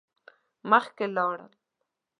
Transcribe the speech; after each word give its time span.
مخکی 0.69 1.05
لاړل. 1.15 1.51